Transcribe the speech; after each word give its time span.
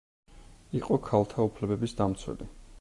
იყო 0.79 0.97
ქალთა 1.09 1.47
უფლებების 1.51 1.97
დამცველი. 2.03 2.53